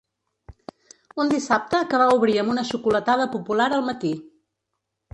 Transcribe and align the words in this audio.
Un 1.25 1.29
dissabte 1.33 1.83
que 1.93 2.01
va 2.05 2.09
obrir 2.15 2.39
amb 2.47 2.57
una 2.57 2.65
xocolatada 2.73 3.31
popular 3.39 3.71
al 3.79 3.89
matí. 3.93 4.19